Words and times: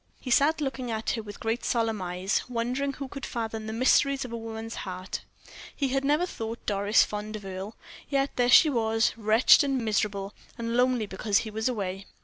He 0.19 0.31
sat 0.31 0.61
looking 0.61 0.89
at 0.89 1.11
her 1.11 1.21
with 1.21 1.39
great 1.39 1.63
solemn 1.63 2.01
eyes, 2.01 2.43
wondering 2.49 2.93
who 2.93 3.07
could 3.07 3.23
fathom 3.23 3.67
the 3.67 3.71
mysteries 3.71 4.25
of 4.25 4.31
a 4.31 4.35
woman's 4.35 4.77
heart. 4.81 5.21
He 5.75 5.89
had 5.89 6.03
never 6.03 6.25
thought 6.25 6.65
Doris 6.65 7.03
fond 7.03 7.35
of 7.35 7.45
Earle, 7.45 7.75
yet 8.09 8.35
there 8.35 8.49
she 8.49 8.67
was, 8.67 9.13
wretched, 9.15 9.69
miserable, 9.69 10.33
and 10.57 10.75
lonely, 10.75 11.05
because 11.05 11.39
he 11.45 11.51
was 11.51 11.69
away. 11.69 12.07